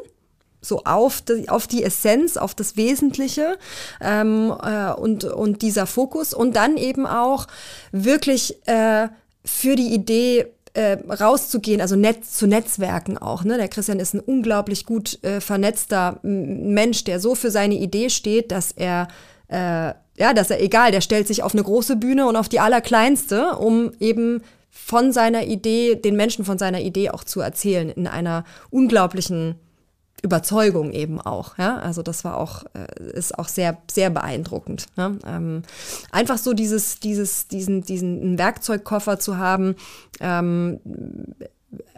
[0.61, 3.59] so auf die, auf die Essenz, auf das Wesentliche
[4.01, 6.35] ähm, äh, und, und dieser Fokus.
[6.35, 7.47] Und dann eben auch
[7.93, 9.07] wirklich äh,
[9.45, 13.45] für die Idee äh, rauszugehen, also Netz, zu Netzwerken auch.
[13.45, 13.57] Ne?
[13.57, 18.53] Der Christian ist ein unglaublich gut äh, vernetzter Mensch, der so für seine Idee steht,
[18.53, 19.09] dass er
[19.49, 22.61] äh, ja, dass er egal, der stellt sich auf eine große Bühne und auf die
[22.61, 28.07] allerkleinste, um eben von seiner Idee, den Menschen von seiner Idee auch zu erzählen, in
[28.07, 29.57] einer unglaublichen
[30.23, 31.59] Überzeugung eben auch.
[31.59, 31.79] Ja?
[31.79, 34.87] Also das war auch, äh, ist auch sehr, sehr beeindruckend.
[34.97, 35.19] Ne?
[35.27, 35.63] Ähm,
[36.11, 39.77] einfach so dieses, dieses, diesen, diesen Werkzeugkoffer zu haben,
[40.21, 40.81] ähm,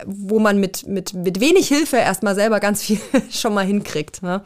[0.07, 2.99] wo man mit, mit, mit wenig Hilfe erstmal selber ganz viel
[3.31, 4.23] schon mal hinkriegt.
[4.23, 4.43] Ne?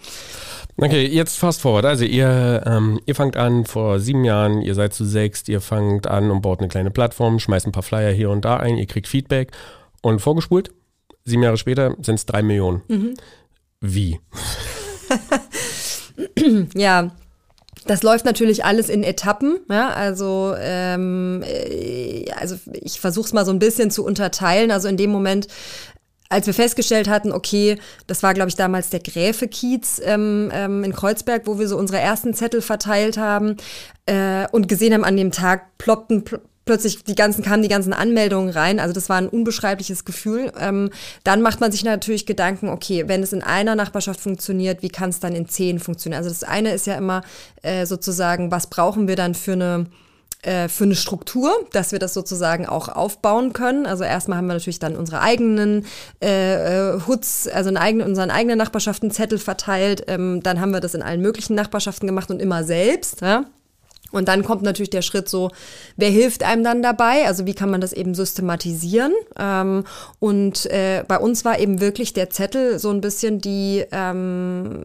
[0.77, 1.85] Okay, jetzt fast forward.
[1.85, 6.07] Also ihr, ähm, ihr fangt an vor sieben Jahren, ihr seid zu sechst, ihr fangt
[6.07, 8.87] an und baut eine kleine Plattform, schmeißt ein paar Flyer hier und da ein, ihr
[8.87, 9.53] kriegt Feedback
[10.01, 10.73] und vorgespult,
[11.25, 12.83] sieben Jahre später sind es drei Millionen.
[12.89, 13.15] Mhm.
[13.83, 14.21] Wie?
[16.75, 17.11] ja,
[17.87, 19.59] das läuft natürlich alles in Etappen.
[19.69, 19.91] Ja?
[19.91, 24.71] Also, ähm, äh, also ich versuche es mal so ein bisschen zu unterteilen.
[24.71, 25.49] Also in dem Moment,
[26.29, 30.93] als wir festgestellt hatten, okay, das war, glaube ich, damals der Gräfe-Kiez ähm, ähm, in
[30.93, 33.57] Kreuzberg, wo wir so unsere ersten Zettel verteilt haben
[34.07, 36.25] äh, und gesehen haben, an dem Tag ploppten
[36.65, 38.81] plötzlich die ganzen kamen die ganzen Anmeldungen rein.
[38.81, 40.53] Also das war ein unbeschreibliches Gefühl.
[40.59, 40.91] Ähm,
[41.25, 45.11] dann macht man sich natürlich Gedanken, okay, wenn es in einer Nachbarschaft funktioniert, wie kann
[45.11, 46.19] es dann in zehn funktionieren?
[46.19, 47.23] Also das eine ist ja immer
[47.63, 49.87] äh, sozusagen, was brauchen wir dann für eine
[50.43, 53.87] äh, für eine Struktur, dass wir das sozusagen auch aufbauen können.
[53.87, 55.87] Also erstmal haben wir natürlich dann unsere eigenen
[56.21, 60.03] äh, äh Hoods, also in eigenen, unseren eigenen Nachbarschaften Zettel verteilt.
[60.09, 63.21] Ähm, dann haben wir das in allen möglichen Nachbarschaften gemacht und immer selbst.
[63.21, 63.45] Ja?
[64.13, 65.51] Und dann kommt natürlich der Schritt so,
[65.97, 67.27] wer hilft einem dann dabei?
[67.27, 69.13] Also wie kann man das eben systematisieren?
[69.39, 69.85] Ähm,
[70.21, 74.85] und äh, bei uns war eben wirklich der Zettel so ein bisschen die, ähm,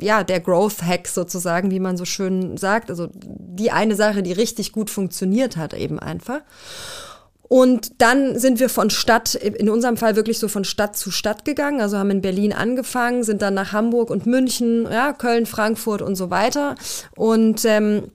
[0.00, 2.90] ja, der Growth Hack sozusagen, wie man so schön sagt.
[2.90, 6.40] Also die eine Sache, die richtig gut funktioniert hat eben einfach.
[7.48, 11.44] Und dann sind wir von Stadt, in unserem Fall wirklich so von Stadt zu Stadt
[11.44, 11.80] gegangen.
[11.80, 16.16] Also haben in Berlin angefangen, sind dann nach Hamburg und München, ja, Köln, Frankfurt und
[16.16, 16.74] so weiter.
[17.16, 18.10] Und ähm,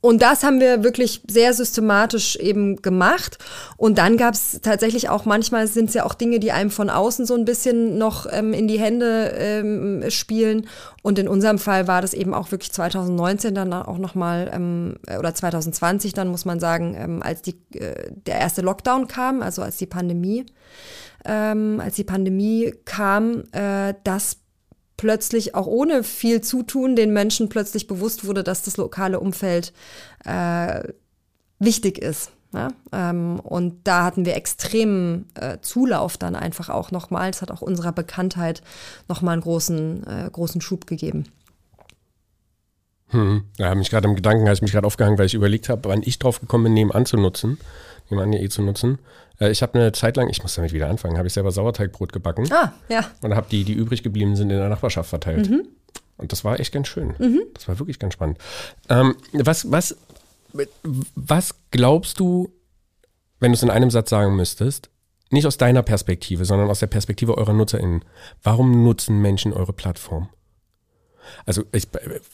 [0.00, 3.38] und das haben wir wirklich sehr systematisch eben gemacht.
[3.76, 6.88] Und dann gab es tatsächlich auch, manchmal sind es ja auch Dinge, die einem von
[6.88, 10.68] außen so ein bisschen noch ähm, in die Hände ähm, spielen.
[11.02, 15.34] Und in unserem Fall war das eben auch wirklich 2019 dann auch nochmal, ähm, oder
[15.34, 19.78] 2020 dann muss man sagen, ähm, als die, äh, der erste Lockdown kam, also als
[19.78, 20.46] die Pandemie,
[21.24, 24.36] ähm, als die Pandemie kam, äh, das
[24.98, 29.72] plötzlich auch ohne viel Zutun den Menschen plötzlich bewusst wurde, dass das lokale Umfeld
[30.26, 30.82] äh,
[31.58, 32.32] wichtig ist.
[32.52, 32.68] Ja?
[32.92, 37.30] Ähm, und da hatten wir extremen äh, Zulauf dann einfach auch nochmal.
[37.30, 38.62] Es hat auch unserer Bekanntheit
[39.08, 41.24] nochmal einen großen, äh, großen Schub gegeben.
[43.10, 43.44] Hm.
[43.56, 45.88] Da habe mich gerade im Gedanken, habe ich mich gerade aufgehangen, weil ich überlegt habe,
[45.88, 47.58] wann ich drauf gekommen bin, nebenan zu nutzen,
[48.10, 48.98] nebenan.de zu nutzen.
[49.40, 52.12] Äh, ich habe eine Zeit lang, ich muss damit wieder anfangen, habe ich selber Sauerteigbrot
[52.12, 52.50] gebacken.
[52.52, 53.10] Ah, ja.
[53.22, 55.50] Und habe die, die übrig geblieben sind, in der Nachbarschaft verteilt.
[55.50, 55.66] Mhm.
[56.16, 57.14] Und das war echt ganz schön.
[57.18, 57.42] Mhm.
[57.54, 58.38] Das war wirklich ganz spannend.
[58.88, 59.96] Ähm, was, was,
[61.14, 62.52] was glaubst du,
[63.40, 64.90] wenn du es in einem Satz sagen müsstest,
[65.30, 68.04] nicht aus deiner Perspektive, sondern aus der Perspektive eurer NutzerInnen,
[68.42, 70.28] warum nutzen Menschen eure Plattform?
[71.44, 71.86] Also, ich,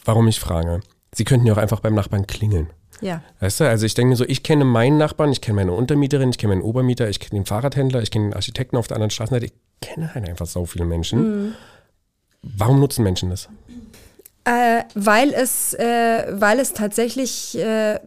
[0.04, 0.80] warum ich frage,
[1.12, 2.70] sie könnten ja auch einfach beim Nachbarn klingeln.
[3.04, 3.22] Ja.
[3.40, 6.30] Weißt du, also ich denke mir so, ich kenne meinen Nachbarn, ich kenne meine Untermieterin,
[6.30, 9.10] ich kenne meinen Obermieter, ich kenne den Fahrradhändler, ich kenne den Architekten auf der anderen
[9.10, 9.44] Straßenseite.
[9.44, 11.18] Ich kenne halt einfach so viele Menschen.
[11.18, 11.54] Mhm.
[12.42, 13.50] Warum nutzen Menschen das?
[14.44, 18.00] Äh, weil, es, äh, weil es tatsächlich äh,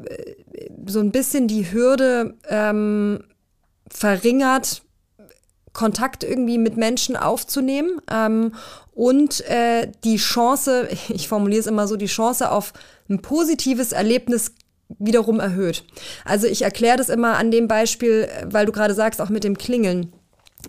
[0.88, 3.24] so ein bisschen die Hürde ähm,
[3.88, 4.82] verringert,
[5.74, 8.56] Kontakt irgendwie mit Menschen aufzunehmen ähm,
[8.96, 12.74] und äh, die Chance, ich formuliere es immer so, die Chance auf
[13.10, 14.54] ein positives Erlebnis
[15.00, 15.84] wiederum erhöht.
[16.26, 19.58] Also ich erkläre das immer an dem Beispiel, weil du gerade sagst, auch mit dem
[19.58, 20.14] Klingeln.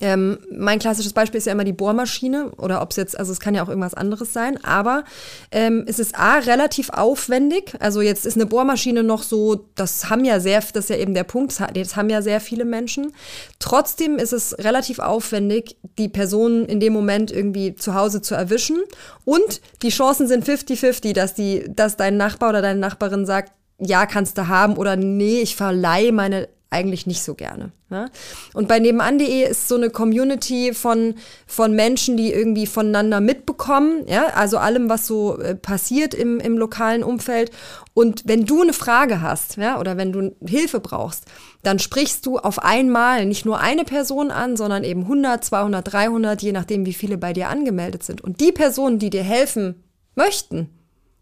[0.01, 3.41] Ähm, mein klassisches Beispiel ist ja immer die Bohrmaschine oder ob es jetzt, also es
[3.41, 5.03] kann ja auch irgendwas anderes sein, aber
[5.51, 7.73] ähm, es ist A, relativ aufwendig.
[7.81, 11.15] Also jetzt ist eine Bohrmaschine noch so, das haben ja sehr, das ist ja eben
[11.15, 13.13] der Punkt, das haben ja sehr viele Menschen.
[13.59, 18.79] Trotzdem ist es relativ aufwendig, die Person in dem Moment irgendwie zu Hause zu erwischen.
[19.25, 24.07] Und die Chancen sind 50-50, dass, die, dass dein Nachbar oder deine Nachbarin sagt, ja,
[24.07, 27.73] kannst du haben oder nee, ich verleihe meine eigentlich nicht so gerne.
[27.89, 28.11] Ne?
[28.53, 31.15] Und bei nebenan.de ist so eine Community von,
[31.47, 36.59] von Menschen, die irgendwie voneinander mitbekommen, ja, also allem, was so äh, passiert im, im
[36.59, 37.51] lokalen Umfeld.
[37.95, 41.25] Und wenn du eine Frage hast, ja, oder wenn du Hilfe brauchst,
[41.63, 46.43] dann sprichst du auf einmal nicht nur eine Person an, sondern eben 100, 200, 300,
[46.43, 48.21] je nachdem, wie viele bei dir angemeldet sind.
[48.21, 49.83] Und die Personen, die dir helfen
[50.15, 50.78] möchten,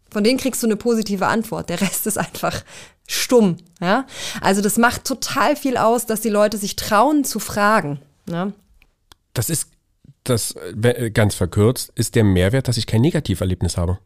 [0.09, 1.69] von denen kriegst du eine positive Antwort.
[1.69, 2.63] Der Rest ist einfach
[3.07, 3.57] stumm.
[3.81, 4.05] Ja?
[4.41, 7.99] Also das macht total viel aus, dass die Leute sich trauen zu fragen.
[8.29, 8.51] Ja?
[9.33, 9.69] Das ist,
[10.23, 13.99] das äh, ganz verkürzt, ist der Mehrwert, dass ich kein Negativerlebnis habe.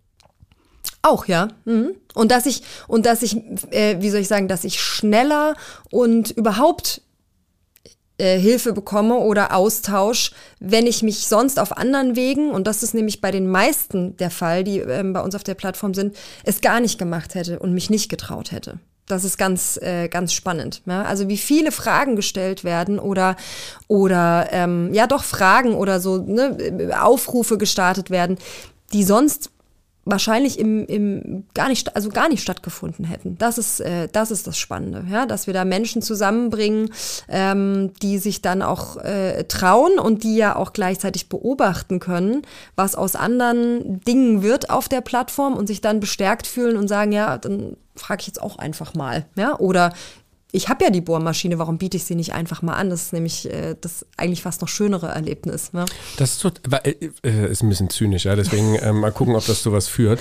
[1.04, 1.48] Auch, ja.
[1.66, 1.96] Mhm.
[2.14, 3.38] Und dass ich, und dass ich,
[3.72, 5.56] äh, wie soll ich sagen, dass ich schneller
[5.90, 7.02] und überhaupt
[8.22, 12.94] äh, Hilfe bekomme oder Austausch, wenn ich mich sonst auf anderen Wegen, und das ist
[12.94, 16.62] nämlich bei den meisten der Fall, die ähm, bei uns auf der Plattform sind, es
[16.62, 18.80] gar nicht gemacht hätte und mich nicht getraut hätte.
[19.08, 20.84] Das ist ganz, äh, ganz spannend.
[20.86, 21.04] Ja?
[21.04, 23.36] Also wie viele Fragen gestellt werden oder,
[23.88, 28.38] oder ähm, ja doch Fragen oder so ne, Aufrufe gestartet werden,
[28.94, 29.50] die sonst
[30.04, 33.38] wahrscheinlich im, im gar nicht also gar nicht stattgefunden hätten.
[33.38, 36.90] Das ist äh, das ist das Spannende, ja, dass wir da Menschen zusammenbringen,
[37.30, 42.42] ähm, die sich dann auch äh, trauen und die ja auch gleichzeitig beobachten können,
[42.76, 47.12] was aus anderen Dingen wird auf der Plattform und sich dann bestärkt fühlen und sagen,
[47.12, 49.94] ja, dann frage ich jetzt auch einfach mal, ja, oder
[50.52, 52.90] ich habe ja die Bohrmaschine, warum biete ich sie nicht einfach mal an?
[52.90, 55.74] Das ist nämlich äh, das eigentlich fast noch schönere Erlebnis.
[55.74, 55.86] Ne?
[56.18, 56.50] Das ist, so,
[56.84, 58.36] äh, äh, ist ein bisschen zynisch, ja.
[58.36, 60.20] Deswegen äh, mal gucken, ob das sowas führt.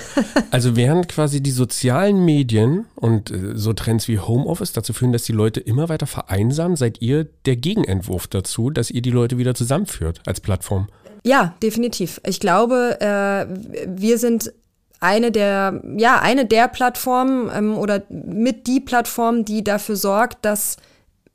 [0.49, 5.23] Also während quasi die sozialen Medien und äh, so Trends wie Homeoffice dazu führen, dass
[5.23, 9.53] die Leute immer weiter vereinsamen, seid ihr der Gegenentwurf dazu, dass ihr die Leute wieder
[9.53, 10.87] zusammenführt als Plattform.
[11.23, 12.19] Ja, definitiv.
[12.25, 13.45] Ich glaube, äh,
[13.87, 14.51] wir sind
[15.01, 20.77] eine der, ja, eine der Plattformen ähm, oder mit die Plattform, die dafür sorgt, dass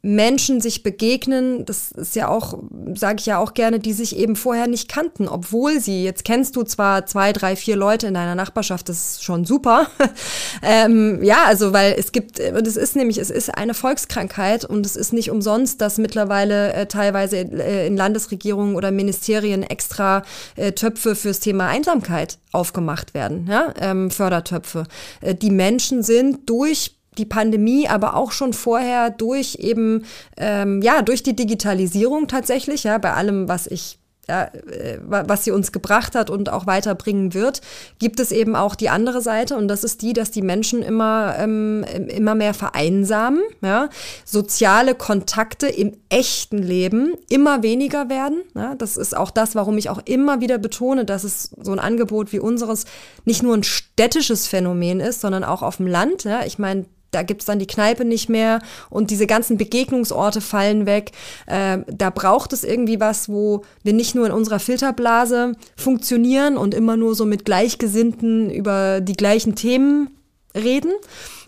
[0.03, 2.59] Menschen sich begegnen, das ist ja auch,
[2.95, 6.55] sage ich ja auch gerne, die sich eben vorher nicht kannten, obwohl sie, jetzt kennst
[6.55, 9.89] du zwar zwei, drei, vier Leute in deiner Nachbarschaft, das ist schon super.
[10.63, 14.87] ähm, ja, also weil es gibt, und es ist nämlich, es ist eine Volkskrankheit und
[14.87, 20.23] es ist nicht umsonst, dass mittlerweile äh, teilweise äh, in Landesregierungen oder Ministerien extra
[20.55, 23.75] äh, Töpfe fürs Thema Einsamkeit aufgemacht werden, ja?
[23.81, 24.85] ähm, Fördertöpfe.
[25.21, 30.05] Äh, die Menschen sind durch die Pandemie, aber auch schon vorher durch eben,
[30.37, 33.99] ähm, ja, durch die Digitalisierung tatsächlich, ja, bei allem, was ich
[34.29, 37.61] ja, äh, was sie uns gebracht hat und auch weiterbringen wird,
[37.99, 41.37] gibt es eben auch die andere Seite und das ist die, dass die Menschen immer,
[41.39, 43.89] ähm, immer mehr vereinsamen, ja?
[44.25, 48.43] soziale Kontakte im echten Leben immer weniger werden.
[48.55, 48.75] Ja?
[48.75, 52.33] Das ist auch das, warum ich auch immer wieder betone, dass es so ein Angebot
[52.33, 52.85] wie unseres
[53.25, 56.25] nicht nur ein städtisches Phänomen ist, sondern auch auf dem Land.
[56.25, 56.45] Ja?
[56.45, 61.13] Ich meine, da gibt's dann die Kneipe nicht mehr und diese ganzen Begegnungsorte fallen weg.
[61.47, 66.75] Äh, da braucht es irgendwie was, wo wir nicht nur in unserer Filterblase funktionieren und
[66.75, 70.11] immer nur so mit Gleichgesinnten über die gleichen Themen
[70.55, 70.93] reden,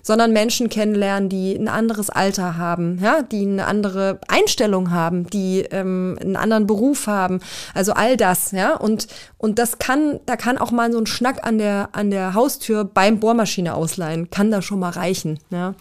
[0.08, 5.66] sondern Menschen kennenlernen, die ein anderes Alter haben, ja, die eine andere Einstellung haben, die
[5.70, 7.40] ähm, einen anderen Beruf haben,
[7.74, 11.46] also all das, ja, und und das kann, da kann auch mal so ein Schnack
[11.46, 15.74] an der an der Haustür beim Bohrmaschine ausleihen, kann da schon mal reichen, ja.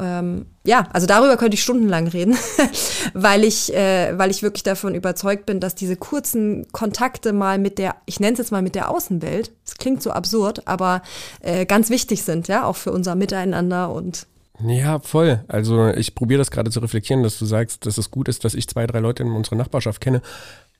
[0.00, 2.36] Ähm, ja, also darüber könnte ich stundenlang reden,
[3.14, 7.78] weil ich, äh, weil ich wirklich davon überzeugt bin, dass diese kurzen Kontakte mal mit
[7.78, 11.02] der, ich nenne es jetzt mal mit der Außenwelt, das klingt so absurd, aber
[11.40, 14.26] äh, ganz wichtig sind, ja, auch für unser Miteinander und
[14.66, 15.42] ja, voll.
[15.48, 18.54] Also ich probiere das gerade zu reflektieren, dass du sagst, dass es gut ist, dass
[18.54, 20.20] ich zwei, drei Leute in unserer Nachbarschaft kenne.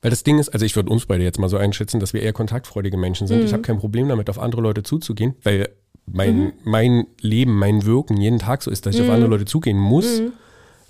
[0.02, 2.22] Weil das Ding ist, also ich würde uns beide jetzt mal so einschätzen, dass wir
[2.22, 3.40] eher kontaktfreudige Menschen sind.
[3.40, 3.46] Mhm.
[3.46, 5.68] Ich habe kein Problem damit, auf andere Leute zuzugehen, weil
[6.06, 6.52] mein, mhm.
[6.64, 9.08] mein Leben, mein Wirken jeden Tag so ist, dass ich mhm.
[9.08, 10.20] auf andere Leute zugehen muss.
[10.20, 10.32] Mhm.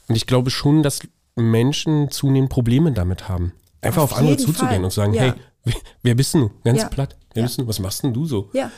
[0.08, 1.00] Und ich glaube schon, dass
[1.36, 3.52] Menschen zunehmend Probleme damit haben.
[3.80, 4.84] Einfach auf, auf andere zuzugehen Fall.
[4.84, 5.22] und sagen, ja.
[5.22, 6.50] hey, wer, bist du?
[6.64, 6.88] Ganz ja.
[6.88, 7.16] platt.
[7.34, 7.46] Wer ja.
[7.46, 7.66] bist du?
[7.66, 8.50] Was machst denn du so?
[8.52, 8.70] Ja,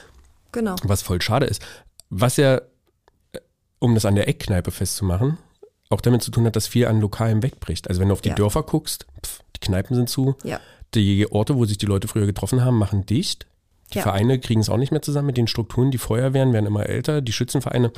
[0.52, 0.76] genau.
[0.84, 1.62] Was voll schade ist.
[2.10, 2.60] Was ja, äh,
[3.78, 5.38] um das an der Eckkneipe festzumachen,
[5.90, 7.88] auch damit zu tun hat, dass viel an Lokalen wegbricht.
[7.88, 8.34] Also wenn du auf die.
[8.34, 10.60] Dörfer guckst, pf, die Kneipen sind zu, ja.
[10.94, 13.46] die Orte, wo sich die Leute früher getroffen haben, machen dicht.
[13.92, 14.02] Die ja.
[14.02, 15.90] Vereine kriegen es auch nicht mehr zusammen mit den Strukturen.
[15.90, 17.92] Die Feuerwehren werden immer älter, die Schützenvereine.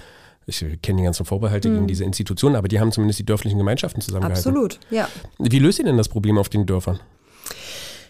[0.47, 1.75] Ich kenne die ganzen Vorbehalte mhm.
[1.75, 4.51] gegen diese Institutionen, aber die haben zumindest die dörflichen Gemeinschaften zusammengehalten.
[4.51, 5.09] Absolut, ja.
[5.39, 7.01] Wie löst ihr denn das Problem auf den Dörfern?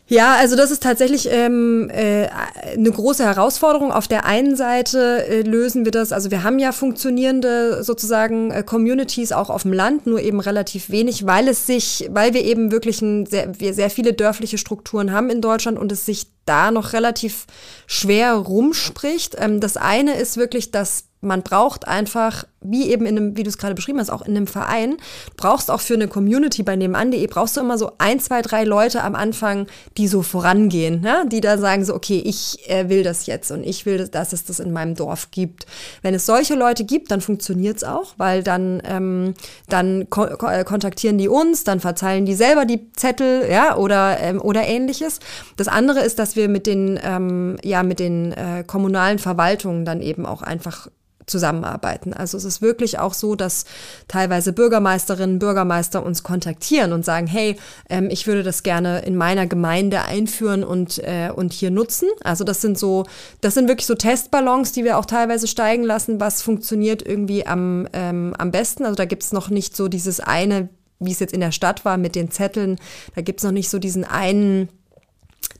[0.07, 2.29] Ja, also das ist tatsächlich ähm, äh,
[2.75, 3.91] eine große Herausforderung.
[3.91, 8.63] Auf der einen Seite äh, lösen wir das, also wir haben ja funktionierende sozusagen äh,
[8.63, 12.71] Communities auch auf dem Land, nur eben relativ wenig, weil es sich, weil wir eben
[12.71, 16.71] wirklich ein sehr, wir sehr viele dörfliche Strukturen haben in Deutschland und es sich da
[16.71, 17.47] noch relativ
[17.87, 19.37] schwer rumspricht.
[19.39, 23.49] Ähm, das eine ist wirklich, dass man braucht einfach, wie eben in einem, wie du
[23.49, 24.97] es gerade beschrieben hast, auch in einem Verein,
[25.37, 29.03] brauchst auch für eine Community bei nebenan.de, brauchst du immer so ein, zwei, drei Leute
[29.03, 31.25] am Anfang, die so vorangehen, ne?
[31.31, 34.45] die da sagen so, okay, ich äh, will das jetzt und ich will, dass es
[34.45, 35.67] das in meinem Dorf gibt.
[36.03, 39.35] Wenn es solche Leute gibt, dann funktioniert es auch, weil dann, ähm,
[39.69, 44.41] dann ko äh, kontaktieren die uns, dann verzeihen die selber die Zettel, ja, oder, ähm,
[44.41, 45.21] oder ähnliches.
[45.57, 50.01] Das andere ist, dass wir mit den, ähm, ja, mit den äh, kommunalen Verwaltungen dann
[50.01, 50.89] eben auch einfach
[51.27, 52.13] zusammenarbeiten.
[52.13, 53.65] Also es ist wirklich auch so, dass
[54.09, 57.57] teilweise Bürgermeisterinnen, Bürgermeister uns kontaktieren und sagen, hey,
[57.89, 62.09] ähm, ich würde das gerne in meiner Gemeinde einführen und, äh, und hier nutzen.
[62.23, 63.05] Also das sind so,
[63.41, 67.89] das sind wirklich so Testballons, die wir auch teilweise steigen lassen, was funktioniert irgendwie am,
[67.93, 68.85] ähm, am besten.
[68.85, 71.97] Also da gibt's noch nicht so dieses eine, wie es jetzt in der Stadt war
[71.97, 72.77] mit den Zetteln,
[73.15, 74.69] da gibt's noch nicht so diesen einen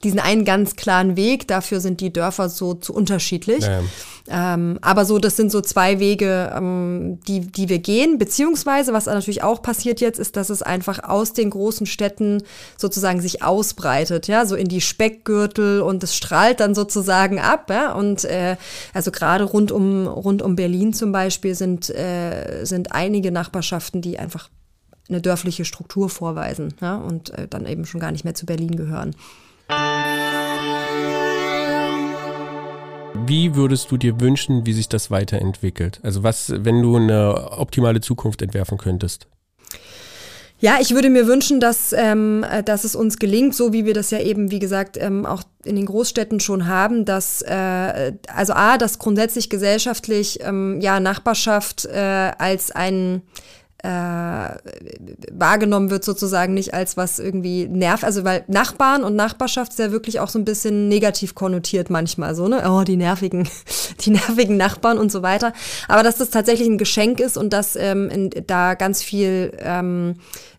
[0.03, 1.49] diesen einen ganz klaren Weg.
[1.49, 3.65] Dafür sind die Dörfer so zu unterschiedlich.
[3.65, 3.83] Ja.
[4.27, 8.17] Ähm, aber so, das sind so zwei Wege, ähm, die, die wir gehen.
[8.17, 12.43] Beziehungsweise, was natürlich auch passiert jetzt, ist, dass es einfach aus den großen Städten
[12.79, 17.69] sozusagen sich ausbreitet, ja, so in die Speckgürtel und es strahlt dann sozusagen ab.
[17.69, 17.93] Ja?
[17.93, 18.57] Und äh,
[18.95, 24.19] also gerade rund um, rund um Berlin zum Beispiel sind, äh, sind einige Nachbarschaften, die
[24.19, 24.49] einfach
[25.11, 26.97] eine dörfliche Struktur vorweisen ja?
[26.97, 29.15] und äh, dann eben schon gar nicht mehr zu Berlin gehören.
[33.15, 36.01] Wie würdest du dir wünschen, wie sich das weiterentwickelt?
[36.03, 39.29] Also was, wenn du eine optimale Zukunft entwerfen könntest?
[40.59, 44.11] Ja, ich würde mir wünschen, dass, ähm, dass es uns gelingt, so wie wir das
[44.11, 48.79] ja eben, wie gesagt, ähm, auch in den Großstädten schon haben, dass äh, also a,
[48.79, 53.23] dass grundsätzlich gesellschaftlich ähm, ja Nachbarschaft äh, als ein
[53.85, 54.57] äh,
[55.31, 58.03] wahrgenommen wird sozusagen nicht als was irgendwie nervt.
[58.03, 62.35] Also weil Nachbarn und Nachbarschaft ist ja wirklich auch so ein bisschen negativ konnotiert manchmal
[62.35, 62.63] so, ne?
[62.67, 63.47] Oh, die nervigen,
[64.01, 65.53] die nervigen Nachbarn und so weiter.
[65.87, 70.15] Aber dass das tatsächlich ein Geschenk ist und dass ähm, in, da ganz viel ähm,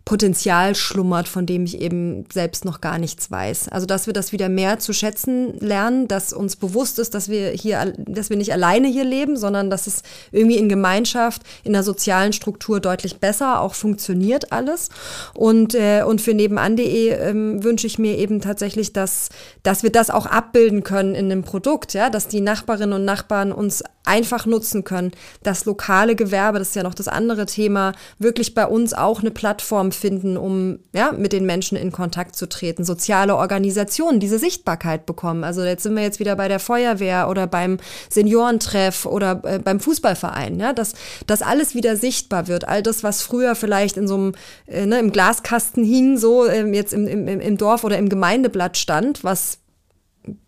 [0.06, 3.70] Potenzial schlummert, von dem ich eben selbst noch gar nichts weiß.
[3.70, 7.50] Also dass wir das wieder mehr zu schätzen lernen, dass uns bewusst ist, dass wir
[7.50, 11.82] hier, dass wir nicht alleine hier leben, sondern dass es irgendwie in Gemeinschaft, in der
[11.82, 14.90] sozialen Struktur deutlich besser auch funktioniert alles.
[15.34, 19.30] Und, äh, und für nebenan.de ähm, wünsche ich mir eben tatsächlich, dass,
[19.64, 23.52] dass wir das auch abbilden können in einem Produkt, ja, dass die Nachbarinnen und Nachbarn
[23.52, 25.12] uns einfach nutzen können.
[25.42, 29.32] Das lokale Gewerbe, das ist ja noch das andere Thema, wirklich bei uns auch eine
[29.32, 32.84] Plattform finden, um ja, mit den Menschen in Kontakt zu treten.
[32.84, 35.44] Soziale Organisationen, diese Sichtbarkeit bekommen.
[35.44, 37.78] Also jetzt sind wir jetzt wieder bei der Feuerwehr oder beim
[38.10, 40.94] Seniorentreff oder äh, beim Fußballverein, ja, dass
[41.28, 42.68] das alles wieder sichtbar wird.
[42.68, 44.34] All das, was früher vielleicht in so einem,
[44.68, 48.78] äh, ne, im Glaskasten hing, so äh, jetzt im, im, im Dorf oder im Gemeindeblatt
[48.78, 49.60] stand, was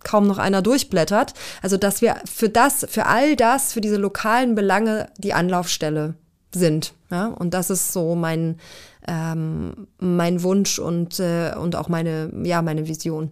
[0.03, 1.33] kaum noch einer durchblättert.
[1.61, 6.15] Also, dass wir für das, für all das, für diese lokalen Belange die Anlaufstelle
[6.53, 6.93] sind.
[7.09, 7.27] Ja?
[7.27, 8.57] Und das ist so mein,
[9.07, 13.31] ähm, mein Wunsch und, äh, und auch meine, ja, meine Vision.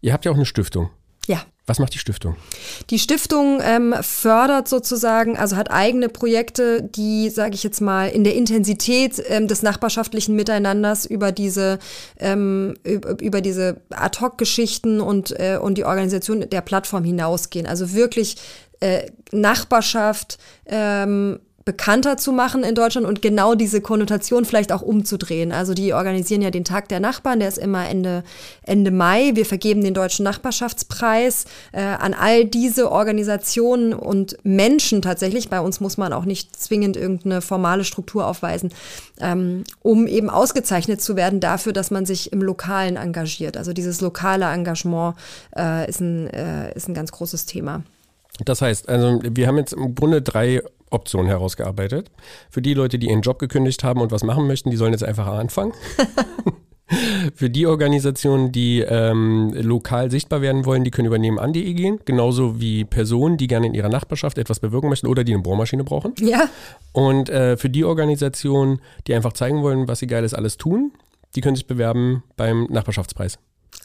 [0.00, 0.90] Ihr habt ja auch eine Stiftung.
[1.26, 1.42] Ja.
[1.66, 2.34] Was macht die Stiftung?
[2.88, 8.24] Die Stiftung ähm, fördert sozusagen, also hat eigene Projekte, die, sage ich jetzt mal, in
[8.24, 11.78] der Intensität ähm, des nachbarschaftlichen Miteinanders über diese,
[12.18, 17.68] ähm, über diese Ad-Hoc-Geschichten und, äh, und die Organisation der Plattform hinausgehen.
[17.68, 18.36] Also wirklich
[18.80, 25.52] äh, Nachbarschaft, ähm, bekannter zu machen in Deutschland und genau diese Konnotation vielleicht auch umzudrehen.
[25.52, 28.24] Also die organisieren ja den Tag der Nachbarn, der ist immer Ende,
[28.62, 29.32] Ende Mai.
[29.34, 35.50] Wir vergeben den Deutschen Nachbarschaftspreis äh, an all diese Organisationen und Menschen tatsächlich.
[35.50, 38.72] Bei uns muss man auch nicht zwingend irgendeine formale Struktur aufweisen,
[39.20, 43.58] ähm, um eben ausgezeichnet zu werden dafür, dass man sich im Lokalen engagiert.
[43.58, 45.14] Also dieses lokale Engagement
[45.54, 47.82] äh, ist, ein, äh, ist ein ganz großes Thema.
[48.46, 52.10] Das heißt, also wir haben jetzt im Grunde drei Optionen herausgearbeitet.
[52.50, 55.04] Für die Leute, die ihren Job gekündigt haben und was machen möchten, die sollen jetzt
[55.04, 55.72] einfach anfangen.
[57.36, 62.00] Für die Organisationen, die ähm, lokal sichtbar werden wollen, die können über nebenan.de gehen.
[62.04, 65.84] Genauso wie Personen, die gerne in ihrer Nachbarschaft etwas bewirken möchten oder die eine Bohrmaschine
[65.84, 66.14] brauchen.
[66.18, 66.48] Ja.
[66.92, 70.90] Und äh, für die Organisationen, die einfach zeigen wollen, was sie Geiles alles tun,
[71.36, 73.38] die können sich bewerben beim Nachbarschaftspreis.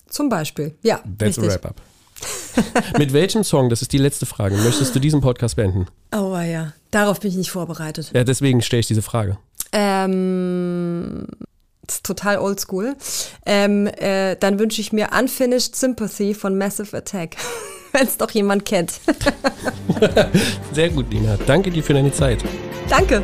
[0.07, 0.97] Zum Beispiel, ja.
[1.19, 1.43] That's richtig.
[1.43, 1.81] a wrap-up.
[2.97, 5.87] Mit welchem Song, das ist die letzte Frage, möchtest du diesen Podcast beenden?
[6.13, 8.11] Oh ja, darauf bin ich nicht vorbereitet.
[8.13, 9.37] Ja, deswegen stelle ich diese Frage.
[9.71, 11.27] Ähm,
[11.85, 12.95] das ist total oldschool.
[13.45, 17.35] Ähm, äh, dann wünsche ich mir Unfinished Sympathy von Massive Attack.
[17.91, 18.99] Wenn es doch jemand kennt.
[20.73, 21.37] Sehr gut, Dina.
[21.45, 22.43] Danke dir für deine Zeit.
[22.89, 23.23] Danke.